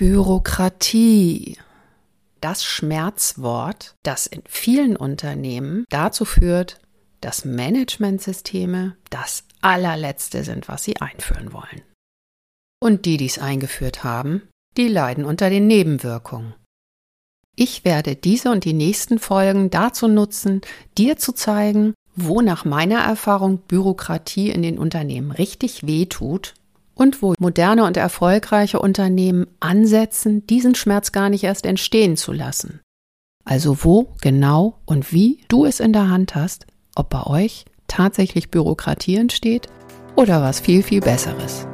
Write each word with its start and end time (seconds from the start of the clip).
Bürokratie. 0.00 1.58
Das 2.40 2.64
Schmerzwort, 2.64 3.96
das 4.02 4.26
in 4.26 4.42
vielen 4.48 4.96
Unternehmen 4.96 5.84
dazu 5.90 6.24
führt, 6.24 6.80
dass 7.20 7.44
Managementsysteme 7.44 8.96
das 9.10 9.44
allerletzte 9.60 10.42
sind, 10.42 10.68
was 10.68 10.84
sie 10.84 11.02
einführen 11.02 11.52
wollen. 11.52 11.82
Und 12.82 13.04
die, 13.04 13.18
die 13.18 13.26
es 13.26 13.38
eingeführt 13.38 14.02
haben, 14.02 14.48
die 14.78 14.88
leiden 14.88 15.26
unter 15.26 15.50
den 15.50 15.66
Nebenwirkungen. 15.66 16.54
Ich 17.54 17.84
werde 17.84 18.16
diese 18.16 18.50
und 18.50 18.64
die 18.64 18.72
nächsten 18.72 19.18
Folgen 19.18 19.68
dazu 19.68 20.08
nutzen, 20.08 20.62
dir 20.96 21.18
zu 21.18 21.32
zeigen, 21.32 21.92
wo 22.16 22.40
nach 22.40 22.64
meiner 22.64 23.00
Erfahrung 23.00 23.58
Bürokratie 23.58 24.48
in 24.48 24.62
den 24.62 24.78
Unternehmen 24.78 25.30
richtig 25.30 25.86
wehtut 25.86 26.54
und 27.00 27.22
wo 27.22 27.32
moderne 27.38 27.84
und 27.84 27.96
erfolgreiche 27.96 28.78
Unternehmen 28.78 29.46
ansetzen, 29.58 30.46
diesen 30.46 30.74
Schmerz 30.74 31.12
gar 31.12 31.30
nicht 31.30 31.44
erst 31.44 31.64
entstehen 31.64 32.18
zu 32.18 32.30
lassen. 32.30 32.80
Also 33.42 33.82
wo 33.82 34.12
genau 34.20 34.78
und 34.84 35.10
wie 35.10 35.42
du 35.48 35.64
es 35.64 35.80
in 35.80 35.94
der 35.94 36.10
Hand 36.10 36.34
hast, 36.34 36.66
ob 36.94 37.08
bei 37.08 37.24
euch 37.24 37.64
tatsächlich 37.86 38.50
Bürokratie 38.50 39.16
entsteht 39.16 39.68
oder 40.14 40.42
was 40.42 40.60
viel, 40.60 40.82
viel 40.82 41.00
Besseres. 41.00 41.66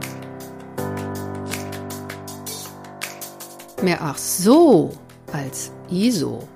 Mehr 3.83 3.99
ach 4.01 4.17
so 4.17 4.93
als 5.33 5.73
ISO. 5.91 6.47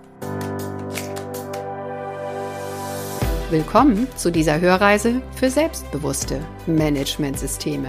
Willkommen 3.51 4.07
zu 4.15 4.31
dieser 4.31 4.61
Hörreise 4.61 5.21
für 5.35 5.51
selbstbewusste 5.51 6.39
Managementsysteme. 6.69 7.89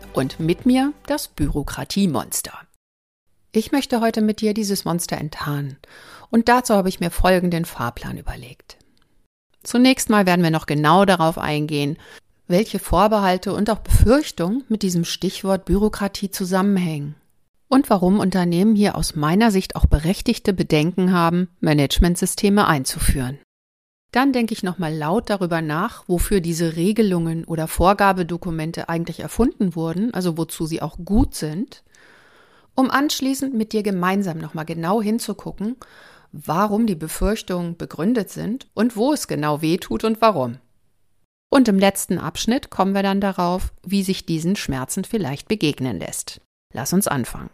und 0.13 0.39
mit 0.39 0.65
mir 0.65 0.93
das 1.07 1.27
Bürokratiemonster. 1.27 2.53
Ich 3.51 3.71
möchte 3.71 4.01
heute 4.01 4.21
mit 4.21 4.41
dir 4.41 4.53
dieses 4.53 4.85
Monster 4.85 5.17
enttarnen 5.17 5.77
und 6.29 6.47
dazu 6.47 6.73
habe 6.73 6.89
ich 6.89 6.99
mir 6.99 7.11
folgenden 7.11 7.65
Fahrplan 7.65 8.17
überlegt. 8.17 8.77
Zunächst 9.63 10.09
mal 10.09 10.25
werden 10.25 10.43
wir 10.43 10.51
noch 10.51 10.65
genau 10.65 11.05
darauf 11.05 11.37
eingehen, 11.37 11.97
welche 12.47 12.79
Vorbehalte 12.79 13.53
und 13.53 13.69
auch 13.69 13.79
Befürchtungen 13.79 14.63
mit 14.69 14.83
diesem 14.83 15.05
Stichwort 15.05 15.65
Bürokratie 15.65 16.31
zusammenhängen 16.31 17.15
und 17.71 17.89
warum 17.89 18.19
Unternehmen 18.19 18.75
hier 18.75 18.95
aus 18.95 19.15
meiner 19.15 19.49
Sicht 19.49 19.75
auch 19.75 19.85
berechtigte 19.85 20.53
Bedenken 20.53 21.13
haben, 21.13 21.47
Managementsysteme 21.61 22.67
einzuführen. 22.67 23.39
Dann 24.11 24.33
denke 24.33 24.53
ich 24.53 24.61
nochmal 24.61 24.93
laut 24.93 25.29
darüber 25.29 25.61
nach, 25.61 26.03
wofür 26.07 26.41
diese 26.41 26.75
Regelungen 26.75 27.45
oder 27.45 27.67
Vorgabedokumente 27.67 28.89
eigentlich 28.89 29.21
erfunden 29.21 29.75
wurden, 29.75 30.13
also 30.13 30.37
wozu 30.37 30.65
sie 30.65 30.81
auch 30.81 30.97
gut 31.03 31.33
sind, 31.33 31.83
um 32.75 32.91
anschließend 32.91 33.53
mit 33.53 33.71
dir 33.71 33.83
gemeinsam 33.83 34.37
nochmal 34.37 34.65
genau 34.65 35.01
hinzugucken, 35.01 35.77
warum 36.33 36.87
die 36.87 36.95
Befürchtungen 36.95 37.77
begründet 37.77 38.29
sind 38.29 38.67
und 38.73 38.97
wo 38.97 39.13
es 39.13 39.27
genau 39.27 39.61
weh 39.61 39.77
tut 39.77 40.03
und 40.03 40.21
warum. 40.21 40.57
Und 41.49 41.67
im 41.67 41.79
letzten 41.79 42.17
Abschnitt 42.17 42.69
kommen 42.69 42.93
wir 42.93 43.03
dann 43.03 43.19
darauf, 43.19 43.73
wie 43.83 44.03
sich 44.03 44.25
diesen 44.25 44.55
Schmerzen 44.55 45.03
vielleicht 45.03 45.47
begegnen 45.47 45.99
lässt. 45.99 46.39
Lass 46.73 46.93
uns 46.93 47.07
anfangen. 47.07 47.49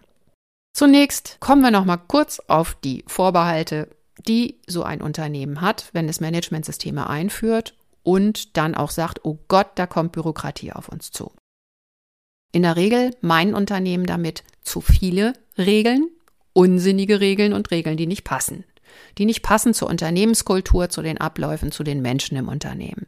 Zunächst 0.74 1.38
kommen 1.40 1.64
wir 1.64 1.72
nochmal 1.72 2.00
kurz 2.08 2.40
auf 2.48 2.76
die 2.76 3.04
Vorbehalte 3.08 3.90
die 4.28 4.60
so 4.68 4.84
ein 4.84 5.02
Unternehmen 5.02 5.62
hat, 5.62 5.90
wenn 5.94 6.10
es 6.10 6.20
Managementsysteme 6.20 7.10
einführt 7.10 7.76
und 8.04 8.58
dann 8.58 8.76
auch 8.76 8.92
sagt, 8.92 9.26
oh 9.26 9.38
Gott, 9.48 9.72
da 9.76 9.86
kommt 9.86 10.14
Bürokratie 10.14 10.72
auf 10.72 10.90
uns 10.90 11.12
zu. 11.12 11.34
In 12.52 12.64
der 12.64 12.76
Regel 12.76 13.12
meinen 13.22 13.54
Unternehmen 13.54 14.06
damit 14.06 14.44
zu 14.62 14.82
viele 14.82 15.34
Regeln, 15.58 16.10
unsinnige 16.54 17.20
Regeln 17.20 17.54
und 17.54 17.72
Regeln, 17.72 17.98
die 17.98 18.08
nicht 18.08 18.24
passen. 18.24 18.64
Die 19.18 19.26
nicht 19.26 19.44
passen 19.44 19.74
zur 19.74 19.90
Unternehmenskultur, 19.90 20.90
zu 20.90 21.02
den 21.02 21.20
Abläufen, 21.20 21.72
zu 21.72 21.84
den 21.84 22.02
Menschen 22.02 22.38
im 22.38 22.48
Unternehmen. 22.48 23.08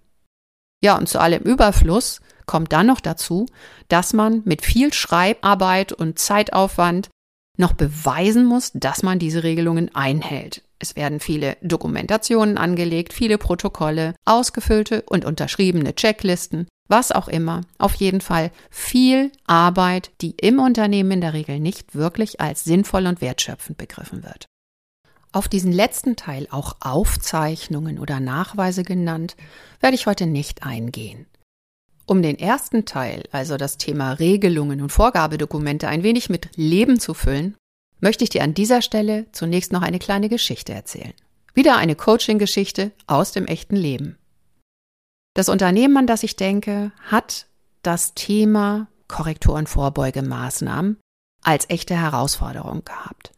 Ja, 0.83 0.97
und 0.97 1.07
zu 1.07 1.19
allem 1.19 1.43
Überfluss 1.43 2.21
kommt 2.45 2.73
dann 2.73 2.87
noch 2.87 2.99
dazu, 2.99 3.45
dass 3.87 4.13
man 4.13 4.41
mit 4.45 4.61
viel 4.61 4.93
Schreibarbeit 4.93 5.93
und 5.93 6.19
Zeitaufwand 6.19 7.09
noch 7.57 7.73
beweisen 7.73 8.45
muss, 8.45 8.71
dass 8.73 9.03
man 9.03 9.19
diese 9.19 9.43
Regelungen 9.43 9.93
einhält. 9.93 10.63
Es 10.79 10.95
werden 10.95 11.19
viele 11.19 11.57
Dokumentationen 11.62 12.57
angelegt, 12.57 13.13
viele 13.13 13.38
Protokolle, 13.38 14.16
ausgefüllte 14.25 15.03
und 15.03 15.25
unterschriebene 15.25 15.94
Checklisten, 15.94 16.67
was 16.88 17.12
auch 17.12 17.28
immer. 17.28 17.62
Auf 17.78 17.95
jeden 17.95 18.22
Fall 18.22 18.51
viel 18.69 19.31
Arbeit, 19.45 20.12
die 20.22 20.31
im 20.31 20.59
Unternehmen 20.59 21.12
in 21.12 21.22
der 21.22 21.34
Regel 21.34 21.59
nicht 21.59 21.95
wirklich 21.95 22.39
als 22.39 22.63
sinnvoll 22.63 23.07
und 23.07 23.22
wertschöpfend 23.22 23.78
begriffen 23.78 24.23
wird. 24.23 24.45
Auf 25.31 25.47
diesen 25.47 25.72
letzten 25.72 26.16
Teil, 26.16 26.47
auch 26.50 26.78
Aufzeichnungen 26.79 28.00
oder 28.00 28.19
Nachweise 28.19 28.84
genannt, 28.84 29.35
werde 29.79 29.95
ich 29.95 30.07
heute 30.07 30.25
nicht 30.25 30.63
eingehen. 30.63 31.28
Um 32.07 32.23
den 32.23 32.39
ersten 32.39 32.85
Teil, 32.85 33.23
also 33.31 33.57
das 33.57 33.78
Thema 33.78 34.13
Regelungen 34.13 34.81
und 34.81 34.91
Vorgabedokumente, 34.91 35.88
ein 35.88 36.01
wenig 36.01 36.29
mit 36.29 36.50
Leben 36.56 37.00
zu 37.00 37.13
füllen, 37.13 37.56
möchte 37.99 38.23
ich 38.23 38.29
dir 38.29 38.43
an 38.43 38.53
dieser 38.53 38.81
Stelle 38.81 39.27
zunächst 39.31 39.71
noch 39.71 39.81
eine 39.81 39.99
kleine 39.99 40.29
Geschichte 40.29 40.73
erzählen. 40.73 41.13
Wieder 41.53 41.77
eine 41.77 41.95
Coaching-Geschichte 41.95 42.91
aus 43.07 43.31
dem 43.31 43.45
echten 43.45 43.75
Leben. 43.75 44.17
Das 45.33 45.49
Unternehmen, 45.49 45.97
an 45.97 46.07
das 46.07 46.23
ich 46.23 46.35
denke, 46.35 46.91
hat 47.03 47.47
das 47.81 48.13
Thema 48.13 48.88
Korrektur- 49.07 49.55
und 49.55 49.69
Vorbeugemaßnahmen 49.69 50.97
als 51.41 51.69
echte 51.69 51.95
Herausforderung 51.95 52.83
gehabt. 52.85 53.31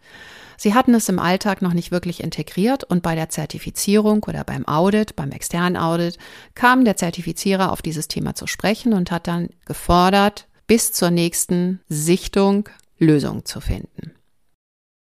Sie 0.57 0.75
hatten 0.75 0.94
es 0.94 1.09
im 1.09 1.17
Alltag 1.17 1.63
noch 1.63 1.73
nicht 1.73 1.89
wirklich 1.89 2.23
integriert 2.23 2.83
und 2.83 3.01
bei 3.01 3.16
der 3.16 3.29
Zertifizierung 3.29 4.23
oder 4.27 4.44
beim 4.44 4.67
Audit, 4.67 5.16
beim 5.16 5.31
externen 5.31 5.75
Audit, 5.75 6.19
kam 6.53 6.85
der 6.85 6.97
Zertifizierer 6.97 7.71
auf 7.71 7.81
dieses 7.81 8.07
Thema 8.07 8.35
zu 8.35 8.45
sprechen 8.45 8.94
und 8.94 9.09
hat 9.09 9.25
dann 9.25 9.50
gefordert, 9.66 10.47
bis 10.67 10.91
zur 10.91 11.09
nächsten 11.09 11.81
Sichtung 11.89 12.69
Lösungen 13.00 13.44
zu 13.45 13.59
finden. 13.59 14.11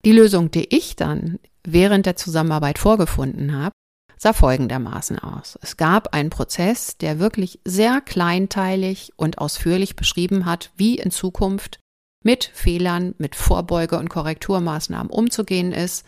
Die 0.08 0.14
Lösung, 0.14 0.52
die 0.52 0.74
ich 0.74 0.96
dann 0.96 1.38
während 1.66 2.06
der 2.06 2.16
Zusammenarbeit 2.16 2.80
vorgefunden 2.80 3.54
habe, 3.54 3.74
sah 4.16 4.32
folgendermaßen 4.32 5.20
aus. 5.20 5.60
Es 5.62 5.76
gab 5.76 6.14
einen 6.14 6.30
Prozess, 6.30 6.98
der 6.98 7.20
wirklich 7.20 7.60
sehr 7.66 8.00
kleinteilig 8.00 9.12
und 9.18 9.38
ausführlich 9.40 9.98
beschrieben 9.98 10.46
hat, 10.46 10.72
wie 10.78 10.96
in 10.96 11.12
Zukunft 11.12 11.80
mit 12.24 12.50
Fehlern, 12.54 13.16
mit 13.18 13.36
Vorbeuge- 13.36 14.00
und 14.00 14.08
Korrekturmaßnahmen 14.08 15.12
umzugehen 15.12 15.74
ist. 15.74 16.06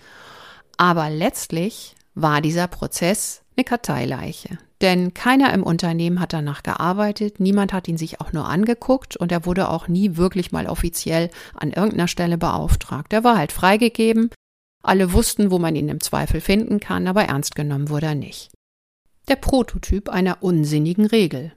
Aber 0.77 1.09
letztlich 1.09 1.95
war 2.15 2.39
dieser 2.39 2.69
Prozess 2.69 3.41
eine 3.57 3.65
Karteileiche. 3.65 4.59
Denn 4.81 5.13
keiner 5.13 5.53
im 5.53 5.63
Unternehmen 5.63 6.21
hat 6.21 6.31
danach 6.31 6.63
gearbeitet, 6.63 7.39
niemand 7.39 7.73
hat 7.73 7.87
ihn 7.87 7.97
sich 7.97 8.21
auch 8.21 8.31
nur 8.31 8.47
angeguckt 8.47 9.17
und 9.17 9.31
er 9.31 9.45
wurde 9.45 9.69
auch 9.69 9.89
nie 9.89 10.15
wirklich 10.15 10.51
mal 10.51 10.67
offiziell 10.67 11.29
an 11.53 11.71
irgendeiner 11.71 12.07
Stelle 12.07 12.37
beauftragt. 12.37 13.11
Er 13.11 13.25
war 13.25 13.37
halt 13.37 13.51
freigegeben, 13.51 14.29
alle 14.81 15.11
wussten, 15.11 15.51
wo 15.51 15.59
man 15.59 15.75
ihn 15.75 15.89
im 15.89 15.99
Zweifel 15.99 16.39
finden 16.39 16.79
kann, 16.79 17.07
aber 17.07 17.25
ernst 17.25 17.55
genommen 17.55 17.89
wurde 17.89 18.07
er 18.07 18.15
nicht. 18.15 18.51
Der 19.27 19.35
Prototyp 19.35 20.07
einer 20.09 20.41
unsinnigen 20.41 21.05
Regel. 21.05 21.53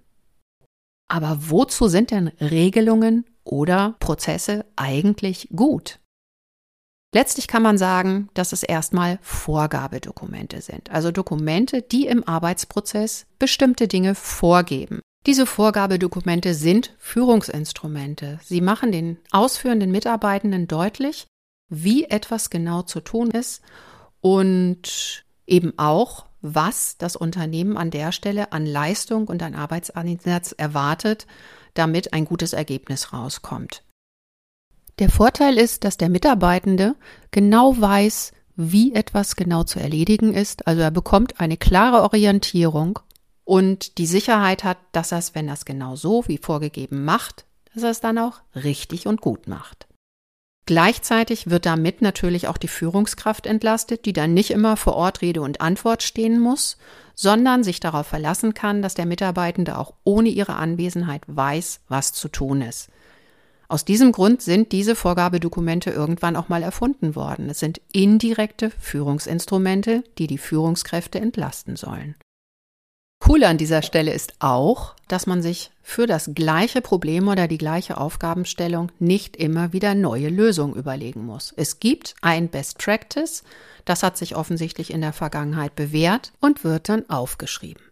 Aber 1.08 1.38
wozu 1.50 1.88
sind 1.88 2.10
denn 2.10 2.28
Regelungen 2.40 3.24
oder 3.44 3.96
Prozesse 4.00 4.64
eigentlich 4.76 5.48
gut? 5.54 6.00
Letztlich 7.14 7.46
kann 7.46 7.62
man 7.62 7.76
sagen, 7.76 8.30
dass 8.32 8.52
es 8.52 8.62
erstmal 8.62 9.18
Vorgabedokumente 9.20 10.62
sind, 10.62 10.90
also 10.90 11.10
Dokumente, 11.10 11.82
die 11.82 12.06
im 12.06 12.26
Arbeitsprozess 12.26 13.26
bestimmte 13.38 13.86
Dinge 13.86 14.14
vorgeben. 14.14 15.00
Diese 15.26 15.46
Vorgabedokumente 15.46 16.54
sind 16.54 16.94
Führungsinstrumente. 16.98 18.40
Sie 18.42 18.60
machen 18.60 18.90
den 18.90 19.18
ausführenden 19.30 19.92
Mitarbeitenden 19.92 20.66
deutlich, 20.66 21.26
wie 21.68 22.04
etwas 22.04 22.50
genau 22.50 22.82
zu 22.82 23.00
tun 23.00 23.30
ist 23.30 23.62
und 24.20 25.24
eben 25.46 25.78
auch, 25.78 26.26
was 26.40 26.96
das 26.96 27.14
Unternehmen 27.14 27.76
an 27.76 27.90
der 27.90 28.10
Stelle 28.10 28.52
an 28.52 28.66
Leistung 28.66 29.28
und 29.28 29.42
an 29.42 29.54
Arbeitseinsatz 29.54 30.52
erwartet, 30.52 31.26
damit 31.74 32.14
ein 32.14 32.24
gutes 32.24 32.52
Ergebnis 32.52 33.12
rauskommt. 33.12 33.84
Der 34.98 35.08
Vorteil 35.08 35.58
ist, 35.58 35.84
dass 35.84 35.96
der 35.96 36.08
Mitarbeitende 36.08 36.94
genau 37.30 37.80
weiß, 37.80 38.32
wie 38.56 38.94
etwas 38.94 39.36
genau 39.36 39.64
zu 39.64 39.80
erledigen 39.80 40.34
ist. 40.34 40.66
Also 40.66 40.82
er 40.82 40.90
bekommt 40.90 41.40
eine 41.40 41.56
klare 41.56 42.02
Orientierung 42.02 42.98
und 43.44 43.98
die 43.98 44.06
Sicherheit 44.06 44.64
hat, 44.64 44.78
dass 44.92 45.12
er 45.12 45.18
es, 45.18 45.34
wenn 45.34 45.48
er 45.48 45.54
es 45.54 45.64
genau 45.64 45.96
so 45.96 46.24
wie 46.28 46.38
vorgegeben 46.38 47.04
macht, 47.04 47.46
dass 47.74 47.82
er 47.82 47.90
es 47.90 48.00
dann 48.00 48.18
auch 48.18 48.40
richtig 48.54 49.06
und 49.06 49.20
gut 49.20 49.48
macht. 49.48 49.86
Gleichzeitig 50.64 51.50
wird 51.50 51.66
damit 51.66 52.02
natürlich 52.02 52.46
auch 52.46 52.56
die 52.56 52.68
Führungskraft 52.68 53.46
entlastet, 53.46 54.04
die 54.04 54.12
dann 54.12 54.32
nicht 54.32 54.52
immer 54.52 54.76
vor 54.76 54.94
Ort 54.94 55.20
Rede 55.20 55.40
und 55.40 55.60
Antwort 55.60 56.04
stehen 56.04 56.38
muss, 56.38 56.76
sondern 57.16 57.64
sich 57.64 57.80
darauf 57.80 58.06
verlassen 58.06 58.54
kann, 58.54 58.80
dass 58.80 58.94
der 58.94 59.06
Mitarbeitende 59.06 59.76
auch 59.76 59.94
ohne 60.04 60.28
ihre 60.28 60.54
Anwesenheit 60.54 61.22
weiß, 61.26 61.80
was 61.88 62.12
zu 62.12 62.28
tun 62.28 62.62
ist. 62.62 62.90
Aus 63.72 63.86
diesem 63.86 64.12
Grund 64.12 64.42
sind 64.42 64.70
diese 64.70 64.94
Vorgabedokumente 64.94 65.88
irgendwann 65.88 66.36
auch 66.36 66.50
mal 66.50 66.62
erfunden 66.62 67.16
worden. 67.16 67.48
Es 67.48 67.58
sind 67.58 67.80
indirekte 67.90 68.68
Führungsinstrumente, 68.68 70.04
die 70.18 70.26
die 70.26 70.36
Führungskräfte 70.36 71.18
entlasten 71.18 71.76
sollen. 71.76 72.14
Cool 73.26 73.44
an 73.44 73.56
dieser 73.56 73.80
Stelle 73.80 74.12
ist 74.12 74.34
auch, 74.40 74.94
dass 75.08 75.26
man 75.26 75.40
sich 75.40 75.70
für 75.80 76.06
das 76.06 76.32
gleiche 76.34 76.82
Problem 76.82 77.28
oder 77.28 77.48
die 77.48 77.56
gleiche 77.56 77.96
Aufgabenstellung 77.96 78.92
nicht 78.98 79.38
immer 79.38 79.72
wieder 79.72 79.94
neue 79.94 80.28
Lösungen 80.28 80.74
überlegen 80.74 81.24
muss. 81.24 81.54
Es 81.56 81.80
gibt 81.80 82.14
ein 82.20 82.48
Best 82.48 82.76
Practice, 82.76 83.42
das 83.86 84.02
hat 84.02 84.18
sich 84.18 84.36
offensichtlich 84.36 84.92
in 84.92 85.00
der 85.00 85.14
Vergangenheit 85.14 85.74
bewährt 85.76 86.34
und 86.40 86.62
wird 86.62 86.90
dann 86.90 87.08
aufgeschrieben. 87.08 87.82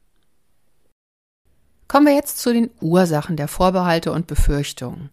Kommen 1.88 2.06
wir 2.06 2.14
jetzt 2.14 2.36
zu 2.36 2.52
den 2.52 2.68
Ursachen 2.82 3.38
der 3.38 3.48
Vorbehalte 3.48 4.12
und 4.12 4.26
Befürchtungen. 4.26 5.08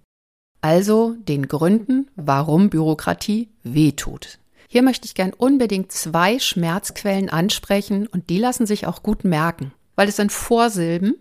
Also 0.61 1.15
den 1.19 1.47
Gründen, 1.47 2.09
warum 2.15 2.69
Bürokratie 2.69 3.49
wehtut. 3.63 4.39
Hier 4.67 4.81
möchte 4.81 5.05
ich 5.05 5.15
gern 5.15 5.33
unbedingt 5.33 5.91
zwei 5.91 6.39
Schmerzquellen 6.39 7.29
ansprechen 7.29 8.07
und 8.07 8.29
die 8.29 8.39
lassen 8.39 8.65
sich 8.65 8.85
auch 8.85 9.01
gut 9.01 9.23
merken 9.23 9.71
weil 9.97 10.07
es 10.07 10.15
sind 10.15 10.31
Vorsilben, 10.31 11.15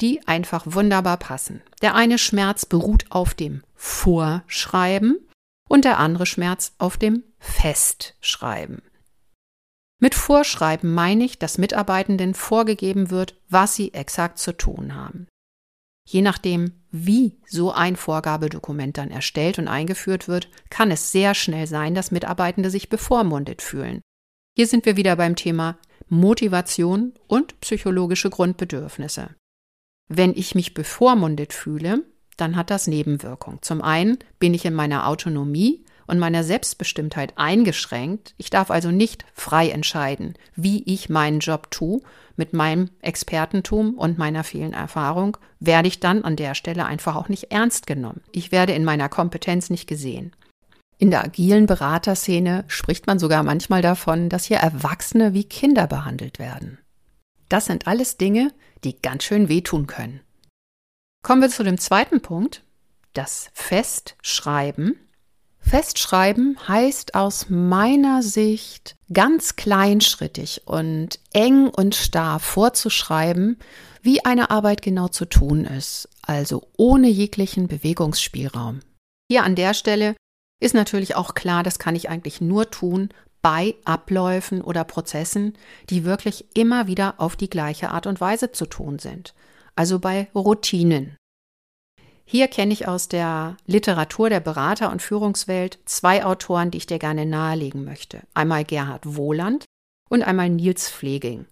die 0.00 0.26
einfach 0.26 0.64
wunderbar 0.64 1.18
passen. 1.18 1.60
Der 1.82 1.94
eine 1.94 2.16
Schmerz 2.16 2.64
beruht 2.64 3.04
auf 3.10 3.34
dem 3.34 3.62
Vorschreiben 3.74 5.18
und 5.68 5.84
der 5.84 5.98
andere 5.98 6.24
Schmerz 6.24 6.72
auf 6.78 6.96
dem 6.96 7.24
Festschreiben. 7.38 8.80
Mit 9.98 10.14
Vorschreiben 10.14 10.94
meine 10.94 11.24
ich, 11.24 11.38
dass 11.38 11.58
Mitarbeitenden 11.58 12.32
vorgegeben 12.32 13.10
wird, 13.10 13.36
was 13.50 13.74
sie 13.74 13.92
exakt 13.92 14.38
zu 14.38 14.56
tun 14.56 14.94
haben. 14.94 15.26
Je 16.10 16.22
nachdem, 16.22 16.72
wie 16.90 17.38
so 17.46 17.70
ein 17.70 17.94
Vorgabedokument 17.94 18.98
dann 18.98 19.12
erstellt 19.12 19.60
und 19.60 19.68
eingeführt 19.68 20.26
wird, 20.26 20.48
kann 20.68 20.90
es 20.90 21.12
sehr 21.12 21.36
schnell 21.36 21.68
sein, 21.68 21.94
dass 21.94 22.10
Mitarbeitende 22.10 22.68
sich 22.68 22.88
bevormundet 22.88 23.62
fühlen. 23.62 24.00
Hier 24.56 24.66
sind 24.66 24.86
wir 24.86 24.96
wieder 24.96 25.14
beim 25.14 25.36
Thema 25.36 25.78
Motivation 26.08 27.14
und 27.28 27.60
psychologische 27.60 28.28
Grundbedürfnisse. 28.28 29.36
Wenn 30.08 30.34
ich 30.34 30.56
mich 30.56 30.74
bevormundet 30.74 31.52
fühle, 31.52 32.02
dann 32.36 32.56
hat 32.56 32.70
das 32.70 32.88
Nebenwirkung. 32.88 33.58
Zum 33.62 33.80
einen 33.80 34.18
bin 34.40 34.52
ich 34.52 34.64
in 34.64 34.74
meiner 34.74 35.06
Autonomie 35.06 35.84
und 36.08 36.18
meiner 36.18 36.42
Selbstbestimmtheit 36.42 37.34
eingeschränkt. 37.36 38.34
Ich 38.36 38.50
darf 38.50 38.72
also 38.72 38.90
nicht 38.90 39.24
frei 39.32 39.70
entscheiden, 39.70 40.34
wie 40.56 40.82
ich 40.92 41.08
meinen 41.08 41.38
Job 41.38 41.70
tue. 41.70 42.00
Mit 42.40 42.54
meinem 42.54 42.88
Expertentum 43.02 43.98
und 43.98 44.16
meiner 44.16 44.44
vielen 44.44 44.72
Erfahrung 44.72 45.36
werde 45.58 45.88
ich 45.88 46.00
dann 46.00 46.24
an 46.24 46.36
der 46.36 46.54
Stelle 46.54 46.86
einfach 46.86 47.14
auch 47.14 47.28
nicht 47.28 47.52
ernst 47.52 47.86
genommen. 47.86 48.22
Ich 48.32 48.50
werde 48.50 48.72
in 48.72 48.82
meiner 48.82 49.10
Kompetenz 49.10 49.68
nicht 49.68 49.86
gesehen. 49.86 50.34
In 50.96 51.10
der 51.10 51.22
agilen 51.22 51.66
Beraterszene 51.66 52.64
spricht 52.66 53.06
man 53.06 53.18
sogar 53.18 53.42
manchmal 53.42 53.82
davon, 53.82 54.30
dass 54.30 54.46
hier 54.46 54.56
Erwachsene 54.56 55.34
wie 55.34 55.44
Kinder 55.44 55.86
behandelt 55.86 56.38
werden. 56.38 56.78
Das 57.50 57.66
sind 57.66 57.86
alles 57.86 58.16
Dinge, 58.16 58.54
die 58.84 58.96
ganz 59.02 59.24
schön 59.24 59.50
wehtun 59.50 59.86
können. 59.86 60.20
Kommen 61.22 61.42
wir 61.42 61.50
zu 61.50 61.62
dem 61.62 61.76
zweiten 61.76 62.22
Punkt, 62.22 62.64
das 63.12 63.50
Festschreiben. 63.52 64.98
Festschreiben 65.70 66.58
heißt 66.66 67.14
aus 67.14 67.48
meiner 67.48 68.24
Sicht 68.24 68.96
ganz 69.12 69.54
kleinschrittig 69.54 70.62
und 70.64 71.20
eng 71.32 71.68
und 71.68 71.94
starr 71.94 72.40
vorzuschreiben, 72.40 73.56
wie 74.02 74.24
eine 74.24 74.50
Arbeit 74.50 74.82
genau 74.82 75.06
zu 75.06 75.26
tun 75.26 75.64
ist, 75.64 76.08
also 76.22 76.66
ohne 76.76 77.06
jeglichen 77.06 77.68
Bewegungsspielraum. 77.68 78.80
Hier 79.30 79.44
an 79.44 79.54
der 79.54 79.72
Stelle 79.74 80.16
ist 80.60 80.74
natürlich 80.74 81.14
auch 81.14 81.34
klar, 81.34 81.62
das 81.62 81.78
kann 81.78 81.94
ich 81.94 82.08
eigentlich 82.08 82.40
nur 82.40 82.72
tun 82.72 83.10
bei 83.40 83.76
Abläufen 83.84 84.62
oder 84.62 84.82
Prozessen, 84.82 85.56
die 85.88 86.04
wirklich 86.04 86.46
immer 86.52 86.88
wieder 86.88 87.14
auf 87.18 87.36
die 87.36 87.48
gleiche 87.48 87.92
Art 87.92 88.08
und 88.08 88.20
Weise 88.20 88.50
zu 88.50 88.66
tun 88.66 88.98
sind. 88.98 89.34
Also 89.76 90.00
bei 90.00 90.30
Routinen. 90.34 91.16
Hier 92.30 92.46
kenne 92.46 92.72
ich 92.72 92.86
aus 92.86 93.08
der 93.08 93.56
Literatur 93.66 94.30
der 94.30 94.38
Berater- 94.38 94.92
und 94.92 95.02
Führungswelt 95.02 95.80
zwei 95.84 96.24
Autoren, 96.24 96.70
die 96.70 96.78
ich 96.78 96.86
dir 96.86 97.00
gerne 97.00 97.26
nahelegen 97.26 97.84
möchte. 97.84 98.22
Einmal 98.34 98.64
Gerhard 98.64 99.16
Wohland 99.16 99.64
und 100.08 100.22
einmal 100.22 100.48
Nils 100.48 100.88
Pfleging. 100.88 101.46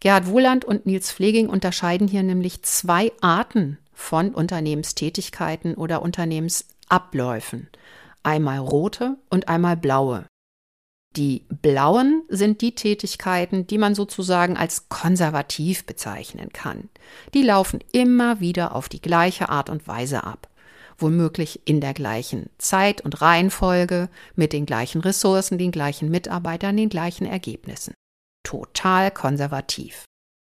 Gerhard 0.00 0.26
Wohland 0.26 0.64
und 0.64 0.86
Nils 0.86 1.12
Pfleging 1.12 1.48
unterscheiden 1.48 2.08
hier 2.08 2.24
nämlich 2.24 2.64
zwei 2.64 3.12
Arten 3.20 3.78
von 3.92 4.34
Unternehmenstätigkeiten 4.34 5.76
oder 5.76 6.02
Unternehmensabläufen 6.02 7.68
einmal 8.24 8.58
rote 8.58 9.16
und 9.30 9.48
einmal 9.48 9.76
blaue. 9.76 10.26
Die 11.16 11.46
blauen 11.48 12.22
sind 12.28 12.60
die 12.60 12.74
Tätigkeiten, 12.74 13.66
die 13.66 13.78
man 13.78 13.94
sozusagen 13.94 14.56
als 14.56 14.88
konservativ 14.88 15.86
bezeichnen 15.86 16.50
kann. 16.52 16.90
Die 17.34 17.42
laufen 17.42 17.80
immer 17.92 18.40
wieder 18.40 18.74
auf 18.74 18.88
die 18.88 19.00
gleiche 19.00 19.48
Art 19.48 19.70
und 19.70 19.88
Weise 19.88 20.24
ab, 20.24 20.48
womöglich 20.98 21.62
in 21.64 21.80
der 21.80 21.94
gleichen 21.94 22.50
Zeit 22.58 23.00
und 23.00 23.22
Reihenfolge, 23.22 24.10
mit 24.36 24.52
den 24.52 24.66
gleichen 24.66 25.00
Ressourcen, 25.00 25.56
den 25.56 25.70
gleichen 25.70 26.10
Mitarbeitern, 26.10 26.76
den 26.76 26.90
gleichen 26.90 27.26
Ergebnissen. 27.26 27.94
Total 28.44 29.10
konservativ. 29.10 30.04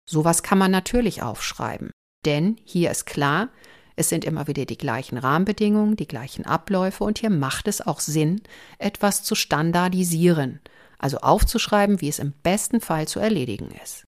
Sowas 0.08 0.43
kann 0.43 0.58
man 0.58 0.70
natürlich 0.70 1.22
aufschreiben, 1.22 1.90
denn 2.26 2.56
hier 2.64 2.90
ist 2.90 3.06
klar, 3.06 3.48
es 3.97 4.09
sind 4.09 4.25
immer 4.25 4.47
wieder 4.47 4.65
die 4.65 4.79
gleichen 4.79 5.19
Rahmenbedingungen, 5.19 5.97
die 5.97 6.09
gleichen 6.09 6.47
Abläufe 6.47 7.05
und 7.05 7.19
hier 7.19 7.31
macht 7.31 7.69
es 7.69 7.81
auch 7.81 8.00
Sinn, 8.00 8.41
etwas 8.79 9.23
zu 9.23 9.35
standardisieren, 9.35 10.61
also 10.99 11.19
aufzuschreiben, 11.19 12.01
wie 12.01 12.08
es 12.08 12.19
im 12.19 12.32
besten 12.43 12.81
Fall 12.81 13.08
zu 13.08 13.20
erledigen 13.20 13.70
ist. 13.82 14.05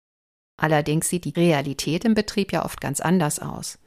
Allerdings 0.58 1.10
sieht 1.10 1.26
die 1.26 1.34
Realität 1.36 2.06
im 2.06 2.14
Betrieb 2.14 2.52
ja 2.52 2.64
oft 2.64 2.80
ganz 2.80 3.02
anders 3.02 3.40
aus. 3.40 3.80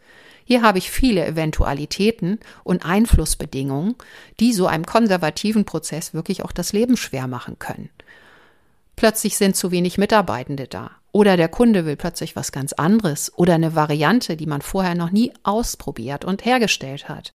Hier 0.44 0.62
habe 0.62 0.78
ich 0.78 0.90
viele 0.90 1.26
Eventualitäten 1.26 2.38
und 2.62 2.84
Einflussbedingungen, 2.84 3.96
die 4.38 4.52
so 4.52 4.66
einem 4.66 4.86
konservativen 4.86 5.64
Prozess 5.64 6.14
wirklich 6.14 6.44
auch 6.44 6.52
das 6.52 6.72
Leben 6.72 6.96
schwer 6.96 7.26
machen 7.26 7.58
können. 7.58 7.90
Plötzlich 8.94 9.36
sind 9.36 9.56
zu 9.56 9.72
wenig 9.72 9.98
Mitarbeitende 9.98 10.68
da. 10.68 10.92
Oder 11.16 11.38
der 11.38 11.48
Kunde 11.48 11.86
will 11.86 11.96
plötzlich 11.96 12.36
was 12.36 12.52
ganz 12.52 12.74
anderes 12.74 13.32
oder 13.38 13.54
eine 13.54 13.74
Variante, 13.74 14.36
die 14.36 14.44
man 14.44 14.60
vorher 14.60 14.94
noch 14.94 15.10
nie 15.10 15.32
ausprobiert 15.44 16.26
und 16.26 16.44
hergestellt 16.44 17.08
hat. 17.08 17.32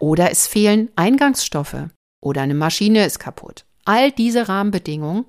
Oder 0.00 0.32
es 0.32 0.48
fehlen 0.48 0.90
Eingangsstoffe 0.96 1.76
oder 2.20 2.42
eine 2.42 2.54
Maschine 2.54 3.06
ist 3.06 3.20
kaputt. 3.20 3.66
All 3.84 4.10
diese 4.10 4.48
Rahmenbedingungen 4.48 5.26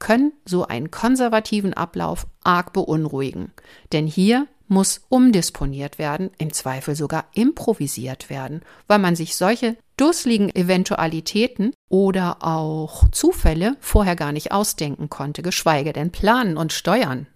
können 0.00 0.32
so 0.44 0.66
einen 0.66 0.90
konservativen 0.90 1.74
Ablauf 1.74 2.26
arg 2.42 2.72
beunruhigen. 2.72 3.52
Denn 3.92 4.08
hier 4.08 4.48
muss 4.66 5.02
umdisponiert 5.08 5.96
werden, 6.00 6.30
im 6.38 6.52
Zweifel 6.52 6.96
sogar 6.96 7.26
improvisiert 7.34 8.30
werden, 8.30 8.62
weil 8.88 8.98
man 8.98 9.14
sich 9.14 9.36
solche 9.36 9.76
dusseligen 9.96 10.52
Eventualitäten 10.52 11.72
oder 11.88 12.38
auch 12.40 13.08
Zufälle 13.12 13.76
vorher 13.78 14.16
gar 14.16 14.32
nicht 14.32 14.50
ausdenken 14.50 15.08
konnte, 15.08 15.42
geschweige 15.42 15.92
denn 15.92 16.10
planen 16.10 16.56
und 16.56 16.72
steuern. 16.72 17.28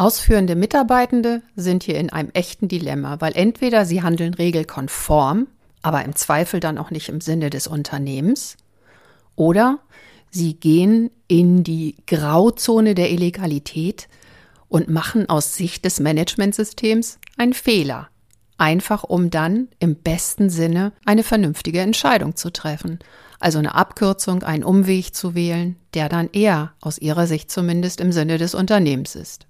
Ausführende 0.00 0.56
Mitarbeitende 0.56 1.42
sind 1.56 1.82
hier 1.82 1.98
in 1.98 2.08
einem 2.08 2.30
echten 2.32 2.68
Dilemma, 2.68 3.20
weil 3.20 3.36
entweder 3.36 3.84
sie 3.84 4.02
handeln 4.02 4.32
regelkonform, 4.32 5.46
aber 5.82 6.02
im 6.06 6.16
Zweifel 6.16 6.58
dann 6.58 6.78
auch 6.78 6.90
nicht 6.90 7.10
im 7.10 7.20
Sinne 7.20 7.50
des 7.50 7.66
Unternehmens, 7.66 8.56
oder 9.36 9.78
sie 10.30 10.54
gehen 10.54 11.10
in 11.28 11.64
die 11.64 11.96
Grauzone 12.06 12.94
der 12.94 13.10
Illegalität, 13.10 14.08
und 14.68 14.88
machen 14.88 15.28
aus 15.28 15.54
Sicht 15.54 15.84
des 15.84 16.00
Managementsystems 16.00 17.18
einen 17.36 17.52
Fehler, 17.52 18.08
einfach 18.56 19.04
um 19.04 19.28
dann 19.28 19.68
im 19.80 19.96
besten 19.96 20.48
Sinne 20.48 20.94
eine 21.04 21.24
vernünftige 21.24 21.80
Entscheidung 21.80 22.36
zu 22.36 22.50
treffen, 22.50 23.00
also 23.38 23.58
eine 23.58 23.74
Abkürzung, 23.74 24.44
einen 24.44 24.64
Umweg 24.64 25.14
zu 25.14 25.34
wählen, 25.34 25.76
der 25.92 26.08
dann 26.08 26.30
eher 26.32 26.72
aus 26.80 26.96
ihrer 26.96 27.26
Sicht 27.26 27.50
zumindest 27.50 28.00
im 28.00 28.12
Sinne 28.12 28.38
des 28.38 28.54
Unternehmens 28.54 29.14
ist. 29.14 29.46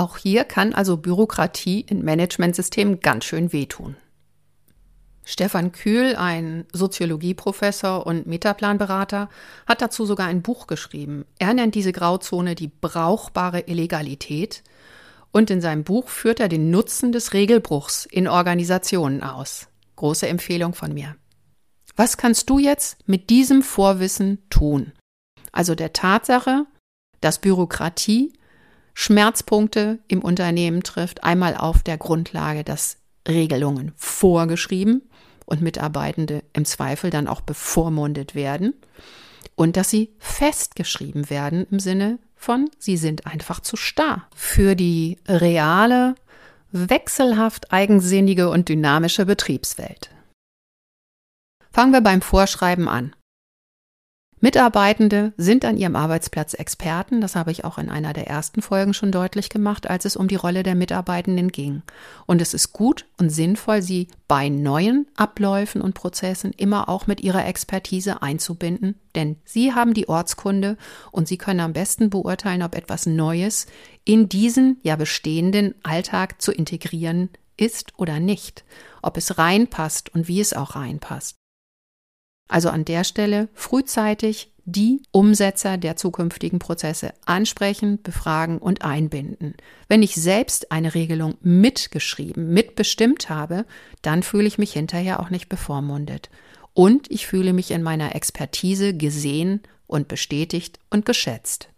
Auch 0.00 0.16
hier 0.16 0.44
kann 0.44 0.72
also 0.72 0.96
Bürokratie 0.96 1.82
in 1.82 2.02
Managementsystemen 2.02 3.00
ganz 3.00 3.26
schön 3.26 3.52
wehtun. 3.52 3.96
Stefan 5.26 5.72
Kühl, 5.72 6.16
ein 6.16 6.64
Soziologieprofessor 6.72 8.06
und 8.06 8.26
Metaplanberater, 8.26 9.28
hat 9.66 9.82
dazu 9.82 10.06
sogar 10.06 10.28
ein 10.28 10.40
Buch 10.40 10.66
geschrieben. 10.66 11.26
Er 11.38 11.52
nennt 11.52 11.74
diese 11.74 11.92
Grauzone 11.92 12.54
die 12.54 12.68
brauchbare 12.68 13.68
Illegalität 13.68 14.62
und 15.32 15.50
in 15.50 15.60
seinem 15.60 15.84
Buch 15.84 16.08
führt 16.08 16.40
er 16.40 16.48
den 16.48 16.70
Nutzen 16.70 17.12
des 17.12 17.34
Regelbruchs 17.34 18.06
in 18.06 18.26
Organisationen 18.26 19.22
aus. 19.22 19.68
Große 19.96 20.26
Empfehlung 20.26 20.72
von 20.72 20.94
mir. 20.94 21.14
Was 21.94 22.16
kannst 22.16 22.48
du 22.48 22.58
jetzt 22.58 23.06
mit 23.06 23.28
diesem 23.28 23.60
Vorwissen 23.60 24.38
tun? 24.48 24.92
Also 25.52 25.74
der 25.74 25.92
Tatsache, 25.92 26.64
dass 27.20 27.42
Bürokratie 27.42 28.32
Schmerzpunkte 29.00 29.98
im 30.08 30.20
Unternehmen 30.20 30.82
trifft, 30.82 31.24
einmal 31.24 31.56
auf 31.56 31.82
der 31.82 31.96
Grundlage, 31.96 32.64
dass 32.64 32.98
Regelungen 33.26 33.92
vorgeschrieben 33.96 35.08
und 35.46 35.62
Mitarbeitende 35.62 36.44
im 36.52 36.66
Zweifel 36.66 37.08
dann 37.08 37.26
auch 37.26 37.40
bevormundet 37.40 38.34
werden 38.34 38.74
und 39.54 39.78
dass 39.78 39.88
sie 39.88 40.12
festgeschrieben 40.18 41.30
werden 41.30 41.66
im 41.70 41.80
Sinne 41.80 42.18
von, 42.36 42.68
sie 42.78 42.98
sind 42.98 43.26
einfach 43.26 43.60
zu 43.60 43.76
starr 43.76 44.28
für 44.36 44.74
die 44.74 45.16
reale, 45.26 46.14
wechselhaft 46.70 47.72
eigensinnige 47.72 48.50
und 48.50 48.68
dynamische 48.68 49.24
Betriebswelt. 49.24 50.10
Fangen 51.72 51.94
wir 51.94 52.02
beim 52.02 52.20
Vorschreiben 52.20 52.86
an. 52.86 53.16
Mitarbeitende 54.42 55.34
sind 55.36 55.66
an 55.66 55.76
ihrem 55.76 55.96
Arbeitsplatz 55.96 56.54
Experten, 56.54 57.20
das 57.20 57.36
habe 57.36 57.50
ich 57.50 57.64
auch 57.64 57.76
in 57.76 57.90
einer 57.90 58.14
der 58.14 58.26
ersten 58.26 58.62
Folgen 58.62 58.94
schon 58.94 59.12
deutlich 59.12 59.50
gemacht, 59.50 59.90
als 59.90 60.06
es 60.06 60.16
um 60.16 60.28
die 60.28 60.36
Rolle 60.36 60.62
der 60.62 60.74
Mitarbeitenden 60.74 61.48
ging. 61.48 61.82
Und 62.24 62.40
es 62.40 62.54
ist 62.54 62.72
gut 62.72 63.04
und 63.18 63.28
sinnvoll, 63.28 63.82
sie 63.82 64.08
bei 64.28 64.48
neuen 64.48 65.06
Abläufen 65.14 65.82
und 65.82 65.92
Prozessen 65.92 66.52
immer 66.56 66.88
auch 66.88 67.06
mit 67.06 67.20
ihrer 67.20 67.46
Expertise 67.46 68.22
einzubinden, 68.22 68.94
denn 69.14 69.36
sie 69.44 69.74
haben 69.74 69.92
die 69.92 70.08
Ortskunde 70.08 70.78
und 71.12 71.28
sie 71.28 71.36
können 71.36 71.60
am 71.60 71.74
besten 71.74 72.08
beurteilen, 72.08 72.62
ob 72.62 72.74
etwas 72.74 73.04
Neues 73.04 73.66
in 74.06 74.30
diesen 74.30 74.78
ja 74.82 74.96
bestehenden 74.96 75.74
Alltag 75.82 76.40
zu 76.40 76.50
integrieren 76.50 77.28
ist 77.58 77.92
oder 77.98 78.20
nicht, 78.20 78.64
ob 79.02 79.18
es 79.18 79.36
reinpasst 79.36 80.14
und 80.14 80.28
wie 80.28 80.40
es 80.40 80.54
auch 80.54 80.76
reinpasst. 80.76 81.39
Also 82.50 82.68
an 82.68 82.84
der 82.84 83.04
Stelle 83.04 83.48
frühzeitig 83.54 84.50
die 84.64 85.02
Umsetzer 85.12 85.78
der 85.78 85.94
zukünftigen 85.94 86.58
Prozesse 86.58 87.14
ansprechen, 87.24 88.02
befragen 88.02 88.58
und 88.58 88.82
einbinden. 88.82 89.54
Wenn 89.88 90.02
ich 90.02 90.16
selbst 90.16 90.72
eine 90.72 90.94
Regelung 90.94 91.36
mitgeschrieben, 91.42 92.52
mitbestimmt 92.52 93.30
habe, 93.30 93.66
dann 94.02 94.24
fühle 94.24 94.48
ich 94.48 94.58
mich 94.58 94.72
hinterher 94.72 95.20
auch 95.20 95.30
nicht 95.30 95.48
bevormundet. 95.48 96.28
Und 96.74 97.08
ich 97.08 97.28
fühle 97.28 97.52
mich 97.52 97.70
in 97.70 97.84
meiner 97.84 98.16
Expertise 98.16 98.96
gesehen 98.96 99.62
und 99.86 100.08
bestätigt 100.08 100.80
und 100.90 101.06
geschätzt. 101.06 101.68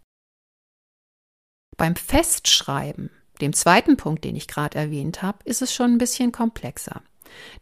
Beim 1.76 1.97
Festschreiben, 1.97 3.11
dem 3.43 3.52
zweiten 3.52 3.99
Punkt, 3.99 4.25
den 4.25 4.37
ich 4.37 4.49
gerade 4.49 4.79
erwähnt 4.79 5.21
habe, 5.21 5.38
ist 5.45 5.61
es 5.61 5.75
schon 5.75 5.93
ein 5.93 5.99
bisschen 5.99 6.33
komplexer. 6.33 7.02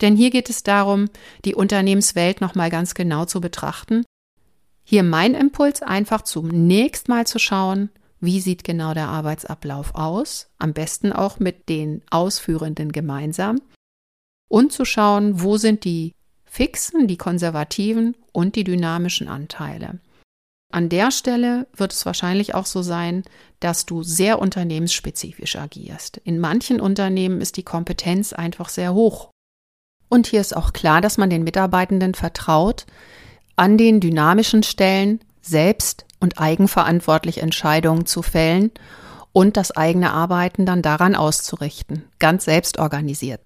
Denn 0.00 0.16
hier 0.16 0.30
geht 0.30 0.50
es 0.50 0.62
darum, 0.62 1.08
die 1.44 1.54
Unternehmenswelt 1.54 2.40
nochmal 2.40 2.70
ganz 2.70 2.94
genau 2.94 3.24
zu 3.24 3.40
betrachten. 3.40 4.04
Hier 4.84 5.02
mein 5.02 5.34
Impuls, 5.34 5.82
einfach 5.82 6.22
zunächst 6.22 7.08
mal 7.08 7.26
zu 7.26 7.38
schauen, 7.38 7.90
wie 8.20 8.40
sieht 8.40 8.64
genau 8.64 8.92
der 8.94 9.08
Arbeitsablauf 9.08 9.94
aus, 9.94 10.48
am 10.58 10.72
besten 10.72 11.12
auch 11.12 11.38
mit 11.38 11.68
den 11.68 12.02
Ausführenden 12.10 12.92
gemeinsam, 12.92 13.60
und 14.48 14.72
zu 14.72 14.84
schauen, 14.84 15.40
wo 15.40 15.56
sind 15.56 15.84
die 15.84 16.12
fixen, 16.44 17.06
die 17.06 17.16
konservativen 17.16 18.16
und 18.32 18.56
die 18.56 18.64
dynamischen 18.64 19.28
Anteile. 19.28 20.00
An 20.72 20.88
der 20.88 21.10
Stelle 21.10 21.66
wird 21.74 21.92
es 21.92 22.06
wahrscheinlich 22.06 22.54
auch 22.54 22.66
so 22.66 22.82
sein, 22.82 23.24
dass 23.58 23.86
du 23.86 24.02
sehr 24.02 24.38
unternehmensspezifisch 24.38 25.56
agierst. 25.56 26.18
In 26.18 26.38
manchen 26.38 26.80
Unternehmen 26.80 27.40
ist 27.40 27.56
die 27.56 27.64
Kompetenz 27.64 28.32
einfach 28.32 28.68
sehr 28.68 28.94
hoch 28.94 29.29
und 30.11 30.26
hier 30.26 30.43
ist 30.43 30.55
auch 30.55 30.75
klar, 30.75 31.00
dass 31.00 31.17
man 31.17 31.31
den 31.31 31.45
Mitarbeitenden 31.45 32.14
vertraut, 32.14 32.85
an 33.57 33.79
den 33.79 34.00
dynamischen 34.00 34.62
Stellen 34.62 35.21
selbst 35.40 36.05
und 36.19 36.38
eigenverantwortlich 36.38 37.38
Entscheidungen 37.38 38.05
zu 38.05 38.21
fällen 38.21 38.73
und 39.33 39.57
das 39.57 39.71
eigene 39.71 40.12
Arbeiten 40.12 40.67
dann 40.67 40.83
daran 40.83 41.14
auszurichten, 41.14 42.05
ganz 42.19 42.45
selbst 42.45 42.79
organisiert. 42.79 43.40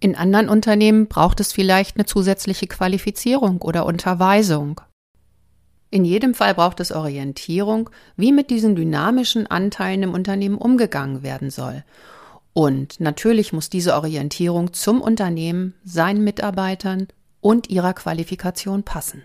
In 0.00 0.16
anderen 0.16 0.48
Unternehmen 0.48 1.08
braucht 1.08 1.40
es 1.40 1.52
vielleicht 1.52 1.96
eine 1.96 2.06
zusätzliche 2.06 2.66
Qualifizierung 2.66 3.60
oder 3.60 3.84
Unterweisung. 3.86 4.80
In 5.90 6.04
jedem 6.04 6.34
Fall 6.34 6.54
braucht 6.54 6.80
es 6.80 6.92
Orientierung, 6.92 7.90
wie 8.16 8.32
mit 8.32 8.50
diesen 8.50 8.76
dynamischen 8.76 9.46
Anteilen 9.48 10.04
im 10.04 10.14
Unternehmen 10.14 10.58
umgegangen 10.58 11.22
werden 11.22 11.50
soll 11.50 11.84
und 12.54 13.00
natürlich 13.00 13.52
muss 13.52 13.70
diese 13.70 13.94
Orientierung 13.94 14.72
zum 14.72 15.00
Unternehmen, 15.00 15.74
seinen 15.84 16.22
Mitarbeitern 16.22 17.08
und 17.40 17.70
ihrer 17.70 17.94
Qualifikation 17.94 18.82
passen. 18.82 19.22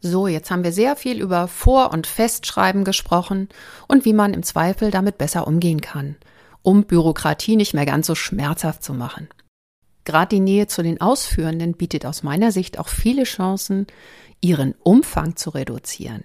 So, 0.00 0.28
jetzt 0.28 0.50
haben 0.50 0.64
wir 0.64 0.72
sehr 0.72 0.94
viel 0.96 1.20
über 1.20 1.48
Vor- 1.48 1.92
und 1.92 2.06
Festschreiben 2.06 2.84
gesprochen 2.84 3.48
und 3.88 4.04
wie 4.04 4.12
man 4.12 4.32
im 4.32 4.44
Zweifel 4.44 4.90
damit 4.90 5.18
besser 5.18 5.46
umgehen 5.46 5.80
kann, 5.80 6.16
um 6.62 6.84
Bürokratie 6.84 7.56
nicht 7.56 7.74
mehr 7.74 7.86
ganz 7.86 8.06
so 8.06 8.14
schmerzhaft 8.14 8.84
zu 8.84 8.94
machen. 8.94 9.28
Gerade 10.04 10.36
die 10.36 10.40
Nähe 10.40 10.68
zu 10.68 10.82
den 10.82 11.00
Ausführenden 11.00 11.74
bietet 11.74 12.06
aus 12.06 12.22
meiner 12.22 12.52
Sicht 12.52 12.78
auch 12.78 12.88
viele 12.88 13.24
Chancen, 13.24 13.88
ihren 14.40 14.74
Umfang 14.82 15.36
zu 15.36 15.50
reduzieren 15.50 16.24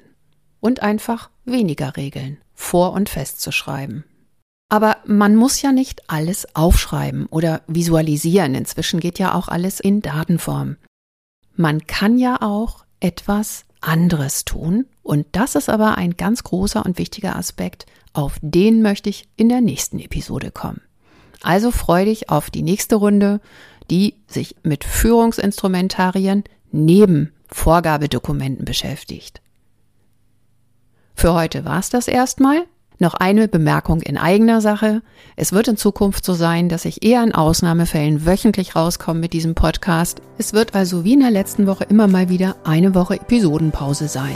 und 0.63 0.81
einfach 0.81 1.29
weniger 1.43 1.97
Regeln 1.97 2.37
vor 2.55 2.93
und 2.93 3.09
festzuschreiben. 3.09 4.05
Aber 4.69 4.95
man 5.05 5.35
muss 5.35 5.61
ja 5.61 5.73
nicht 5.73 6.09
alles 6.09 6.55
aufschreiben 6.55 7.25
oder 7.25 7.61
visualisieren. 7.67 8.55
Inzwischen 8.55 9.01
geht 9.01 9.19
ja 9.19 9.35
auch 9.35 9.49
alles 9.49 9.81
in 9.81 10.01
Datenform. 10.01 10.77
Man 11.55 11.85
kann 11.85 12.17
ja 12.17 12.41
auch 12.41 12.85
etwas 13.01 13.65
anderes 13.81 14.45
tun. 14.45 14.85
Und 15.03 15.27
das 15.33 15.55
ist 15.55 15.69
aber 15.69 15.97
ein 15.97 16.15
ganz 16.15 16.43
großer 16.43 16.85
und 16.85 16.97
wichtiger 16.97 17.35
Aspekt. 17.35 17.85
Auf 18.13 18.37
den 18.41 18.81
möchte 18.81 19.09
ich 19.09 19.27
in 19.35 19.49
der 19.49 19.59
nächsten 19.59 19.99
Episode 19.99 20.49
kommen. 20.49 20.81
Also 21.41 21.71
freu 21.71 22.05
dich 22.05 22.29
auf 22.29 22.49
die 22.49 22.63
nächste 22.63 22.95
Runde, 22.95 23.41
die 23.91 24.15
sich 24.27 24.55
mit 24.63 24.85
Führungsinstrumentarien 24.85 26.45
neben 26.71 27.33
Vorgabedokumenten 27.49 28.63
beschäftigt. 28.63 29.42
Für 31.23 31.35
heute 31.35 31.63
war's 31.63 31.89
das 31.89 32.09
erstmal. 32.09 32.65
Noch 32.99 33.13
eine 33.13 33.47
Bemerkung 33.47 34.01
in 34.01 34.17
eigener 34.17 34.59
Sache. 34.59 35.01
Es 35.37 35.53
wird 35.53 35.69
in 35.69 35.77
Zukunft 35.77 36.25
so 36.25 36.33
sein, 36.33 36.67
dass 36.67 36.83
ich 36.83 37.01
eher 37.01 37.23
in 37.23 37.33
Ausnahmefällen 37.33 38.25
wöchentlich 38.25 38.75
rauskomme 38.75 39.21
mit 39.21 39.31
diesem 39.31 39.55
Podcast. 39.55 40.21
Es 40.37 40.51
wird 40.51 40.75
also 40.75 41.05
wie 41.05 41.13
in 41.13 41.21
der 41.21 41.31
letzten 41.31 41.65
Woche 41.65 41.85
immer 41.85 42.09
mal 42.09 42.27
wieder 42.27 42.57
eine 42.65 42.93
Woche 42.93 43.15
Episodenpause 43.15 44.09
sein. 44.09 44.35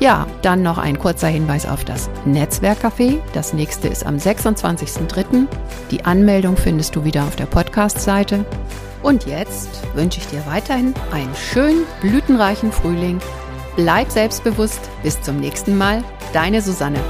Ja, 0.00 0.26
dann 0.40 0.62
noch 0.62 0.78
ein 0.78 0.98
kurzer 0.98 1.28
Hinweis 1.28 1.66
auf 1.66 1.84
das 1.84 2.08
Netzwerkcafé. 2.24 3.18
Das 3.34 3.52
nächste 3.52 3.88
ist 3.88 4.06
am 4.06 4.16
26.03. 4.16 5.46
Die 5.90 6.02
Anmeldung 6.06 6.56
findest 6.56 6.96
du 6.96 7.04
wieder 7.04 7.24
auf 7.24 7.36
der 7.36 7.44
Podcast-Seite. 7.44 8.46
Und 9.02 9.26
jetzt 9.26 9.68
wünsche 9.94 10.18
ich 10.18 10.26
dir 10.28 10.42
weiterhin 10.46 10.94
einen 11.12 11.34
schönen, 11.34 11.82
blütenreichen 12.00 12.72
Frühling 12.72 13.20
Bleib 13.76 14.10
selbstbewusst. 14.10 14.80
Bis 15.02 15.20
zum 15.20 15.38
nächsten 15.38 15.76
Mal. 15.76 16.04
Deine 16.32 16.62
Susanne. 16.62 17.00